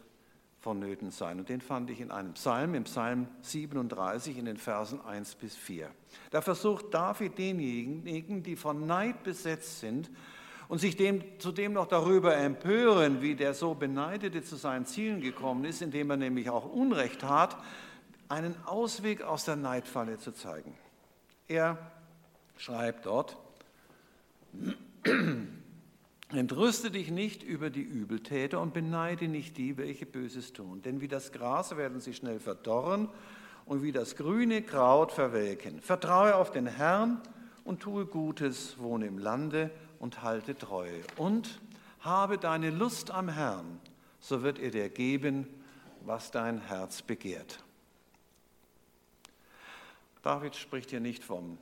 [0.61, 1.41] vonnöten sein.
[1.41, 5.57] Und den fand ich in einem Psalm, im Psalm 37, in den Versen 1 bis
[5.57, 5.91] 4.
[6.31, 10.09] Da versucht David denjenigen, die von Neid besetzt sind
[10.69, 15.65] und sich dem, zudem noch darüber empören, wie der so Beneidete zu seinen Zielen gekommen
[15.65, 17.57] ist, indem er nämlich auch Unrecht tat,
[18.29, 20.79] einen Ausweg aus der Neidfalle zu zeigen.
[21.49, 21.77] Er
[22.57, 23.37] schreibt dort,
[26.33, 30.83] Entrüste dich nicht über die Übeltäter und beneide nicht die, welche Böses tun.
[30.83, 33.09] Denn wie das Gras werden sie schnell verdorren
[33.67, 35.81] und wie das grüne Kraut verwelken.
[35.81, 37.21] Vertraue auf den Herrn
[37.65, 41.01] und tue Gutes, wohne im Lande und halte Treue.
[41.17, 41.61] Und
[42.01, 43.81] habe deine Lust am Herrn,
[44.21, 45.47] so wird er dir geben,
[46.05, 47.61] was dein Herz begehrt.
[50.23, 51.59] David spricht hier nicht vom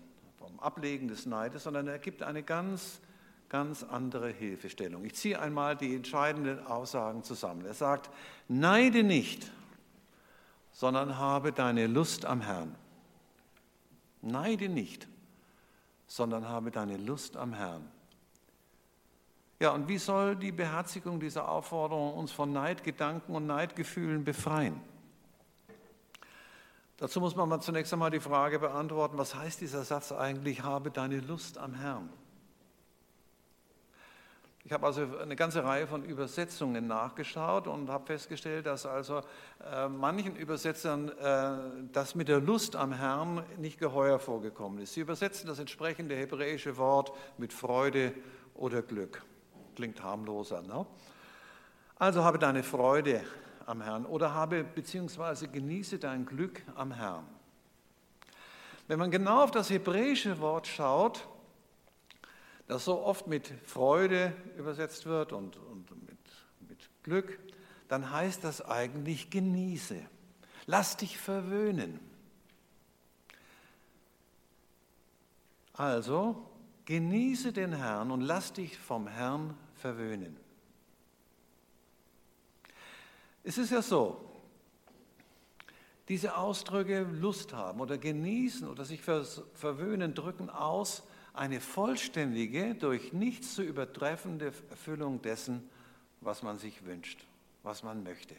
[0.52, 3.00] vom Ablegen des Neides, sondern er gibt eine ganz,
[3.48, 5.04] ganz andere Hilfestellung.
[5.04, 7.64] Ich ziehe einmal die entscheidenden Aussagen zusammen.
[7.64, 8.10] Er sagt,
[8.48, 9.50] neide nicht,
[10.72, 12.74] sondern habe deine Lust am Herrn.
[14.20, 15.08] Neide nicht,
[16.06, 17.88] sondern habe deine Lust am Herrn.
[19.58, 24.80] Ja, und wie soll die Beherzigung dieser Aufforderung uns von Neidgedanken und Neidgefühlen befreien?
[27.02, 30.92] Dazu muss man mal zunächst einmal die Frage beantworten, was heißt dieser Satz eigentlich, habe
[30.92, 32.08] deine Lust am Herrn?
[34.62, 39.22] Ich habe also eine ganze Reihe von Übersetzungen nachgeschaut und habe festgestellt, dass also
[39.68, 44.94] äh, manchen Übersetzern äh, das mit der Lust am Herrn nicht geheuer vorgekommen ist.
[44.94, 48.14] Sie übersetzen das entsprechende hebräische Wort mit Freude
[48.54, 49.24] oder Glück.
[49.74, 50.86] Klingt harmloser, ne?
[51.96, 53.22] Also habe deine Freude
[53.66, 57.26] am Herrn oder habe beziehungsweise genieße dein Glück am Herrn.
[58.88, 61.28] Wenn man genau auf das hebräische Wort schaut,
[62.66, 66.18] das so oft mit Freude übersetzt wird und, und mit,
[66.68, 67.38] mit Glück,
[67.88, 70.00] dann heißt das eigentlich genieße.
[70.66, 72.00] Lass dich verwöhnen.
[75.74, 76.50] Also
[76.84, 80.41] genieße den Herrn und lass dich vom Herrn verwöhnen.
[83.44, 84.32] Es ist ja so,
[86.08, 91.02] diese Ausdrücke Lust haben oder genießen oder sich verwöhnen drücken aus
[91.34, 95.68] eine vollständige, durch nichts zu übertreffende Erfüllung dessen,
[96.20, 97.24] was man sich wünscht,
[97.62, 98.34] was man möchte.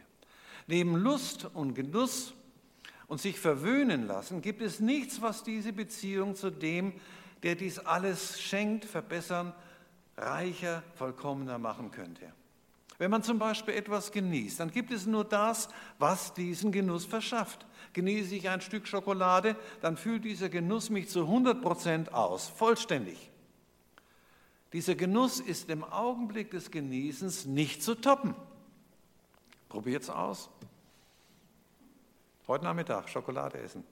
[0.67, 2.33] Neben Lust und Genuss
[3.07, 6.93] und sich verwöhnen lassen gibt es nichts, was diese Beziehung zu dem,
[7.41, 9.53] der dies alles schenkt, verbessern,
[10.15, 12.31] reicher, vollkommener machen könnte.
[12.97, 15.67] Wenn man zum Beispiel etwas genießt, dann gibt es nur das,
[15.99, 17.65] was diesen Genuss verschafft.
[17.93, 23.29] Genieße ich ein Stück Schokolade, dann fühlt dieser Genuss mich zu 100 Prozent aus, vollständig.
[24.73, 28.33] Dieser Genuss ist im Augenblick des Genießens nicht zu toppen.
[29.69, 30.49] Probiert es aus.
[32.47, 33.83] Heute Nachmittag Schokolade essen.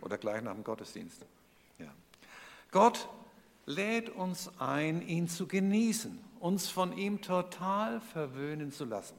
[0.00, 1.24] Oder gleich nach dem Gottesdienst.
[1.78, 1.92] Ja.
[2.70, 3.08] Gott
[3.66, 9.16] lädt uns ein, ihn zu genießen, uns von ihm total verwöhnen zu lassen.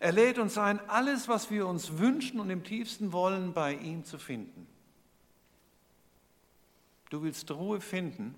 [0.00, 4.04] Er lädt uns ein, alles, was wir uns wünschen und im tiefsten wollen, bei ihm
[4.04, 4.66] zu finden.
[7.08, 8.34] Du willst Ruhe finden?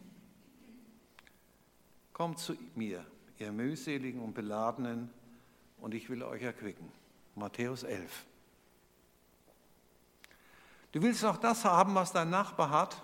[2.12, 3.04] Kommt zu mir,
[3.40, 5.10] ihr mühseligen und beladenen,
[5.78, 6.92] und ich will euch erquicken.
[7.34, 8.26] Matthäus 11.
[10.92, 13.02] Du willst auch das haben, was dein Nachbar hat?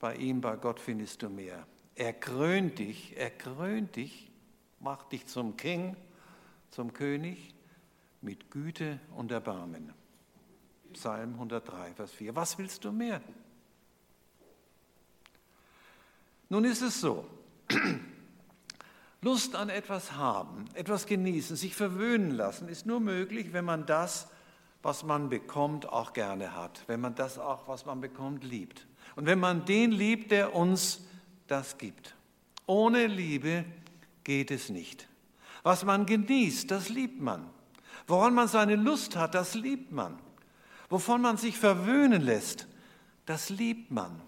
[0.00, 1.64] Bei ihm, bei Gott findest du mehr.
[2.00, 4.30] Er krönt dich, er krönt dich,
[4.78, 5.98] macht dich zum King,
[6.70, 7.54] zum König
[8.22, 9.92] mit Güte und Erbarmen.
[10.94, 12.34] Psalm 103, Vers 4.
[12.34, 13.20] Was willst du mehr?
[16.48, 17.26] Nun ist es so,
[19.20, 24.28] Lust an etwas haben, etwas genießen, sich verwöhnen lassen, ist nur möglich, wenn man das,
[24.80, 28.86] was man bekommt, auch gerne hat, wenn man das auch, was man bekommt, liebt.
[29.16, 31.02] Und wenn man den liebt, der uns
[31.50, 32.14] das gibt.
[32.66, 33.64] Ohne Liebe
[34.24, 35.08] geht es nicht.
[35.62, 37.48] Was man genießt, das liebt man.
[38.06, 40.18] Woran man seine Lust hat, das liebt man.
[40.88, 42.66] Wovon man sich verwöhnen lässt,
[43.26, 44.20] das liebt man.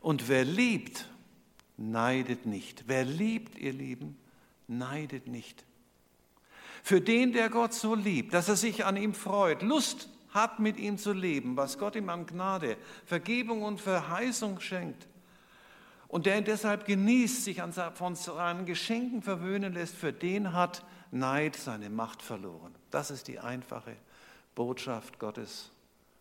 [0.00, 1.08] Und wer liebt,
[1.76, 2.84] neidet nicht.
[2.86, 4.18] Wer liebt, ihr Lieben,
[4.66, 5.64] neidet nicht.
[6.82, 10.78] Für den, der Gott so liebt, dass er sich an ihm freut, Lust hat, mit
[10.78, 15.08] ihm zu leben, was Gott ihm an Gnade, Vergebung und Verheißung schenkt,
[16.08, 17.60] und der deshalb genießt, sich
[17.94, 22.74] von seinen Geschenken verwöhnen lässt, für den hat Neid seine Macht verloren.
[22.90, 23.96] Das ist die einfache
[24.54, 25.70] Botschaft Gottes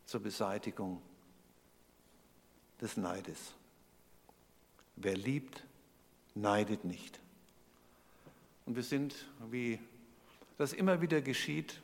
[0.05, 1.01] zur Beseitigung
[2.81, 3.53] des Neides.
[4.95, 5.63] Wer liebt,
[6.33, 7.19] neidet nicht.
[8.65, 9.13] Und wir sind,
[9.51, 9.79] wie
[10.57, 11.81] das immer wieder geschieht,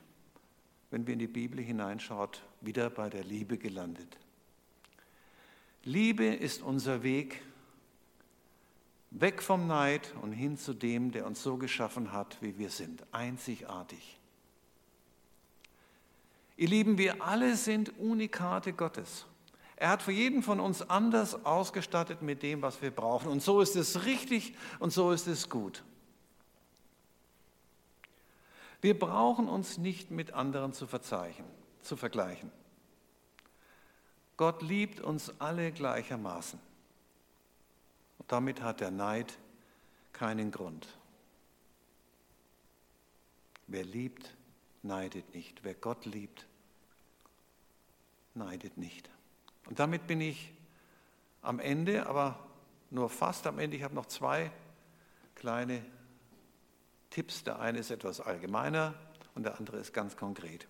[0.90, 4.18] wenn wir in die Bibel hineinschaut, wieder bei der Liebe gelandet.
[5.84, 7.42] Liebe ist unser Weg
[9.12, 13.04] weg vom Neid und hin zu dem, der uns so geschaffen hat, wie wir sind,
[13.12, 14.18] einzigartig.
[16.58, 19.26] Ihr Lieben, wir alle sind Unikate Gottes.
[19.76, 23.30] Er hat für jeden von uns anders ausgestattet mit dem, was wir brauchen.
[23.30, 25.84] Und so ist es richtig und so ist es gut.
[28.80, 32.52] Wir brauchen uns nicht mit anderen zu, zu vergleichen.
[34.38, 36.60] Gott liebt uns alle gleichermaßen.
[38.32, 39.38] Damit hat der Neid
[40.14, 40.88] keinen Grund.
[43.68, 44.34] Wer liebt,
[44.84, 45.66] neidet nicht.
[45.66, 46.48] Wer Gott liebt,
[48.34, 49.10] neidet nicht.
[49.66, 50.54] Und damit bin ich
[51.42, 52.40] am Ende, aber
[52.90, 53.76] nur fast am Ende.
[53.76, 54.50] Ich habe noch zwei
[55.36, 55.84] kleine
[57.10, 57.44] Tipps.
[57.44, 58.94] Der eine ist etwas allgemeiner
[59.36, 60.70] und der andere ist ganz konkret.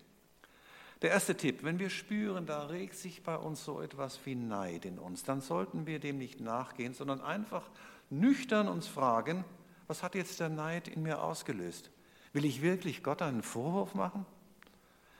[1.02, 4.84] Der erste Tipp, wenn wir spüren, da regt sich bei uns so etwas wie Neid
[4.84, 7.68] in uns, dann sollten wir dem nicht nachgehen, sondern einfach
[8.08, 9.44] nüchtern uns fragen,
[9.88, 11.90] was hat jetzt der Neid in mir ausgelöst?
[12.32, 14.24] Will ich wirklich Gott einen Vorwurf machen?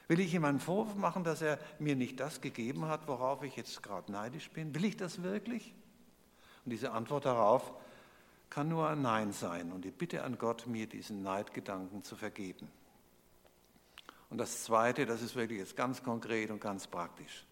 [0.07, 3.57] Will ich ihm einen Vorwurf machen, dass er mir nicht das gegeben hat, worauf ich
[3.57, 4.73] jetzt gerade neidisch bin?
[4.73, 5.73] Will ich das wirklich?
[6.63, 7.73] Und diese Antwort darauf
[8.49, 12.69] kann nur ein Nein sein und die Bitte an Gott, mir diesen Neidgedanken zu vergeben.
[14.33, 17.45] Und das Zweite, das ist wirklich jetzt ganz konkret und ganz praktisch.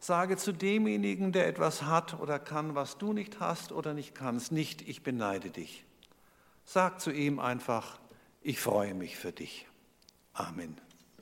[0.00, 4.52] Sage zu demjenigen, der etwas hat oder kann, was du nicht hast oder nicht kannst,
[4.52, 5.84] nicht, ich beneide dich.
[6.64, 7.98] Sag zu ihm einfach,
[8.40, 9.66] ich freue mich für dich.
[10.32, 10.80] Amen.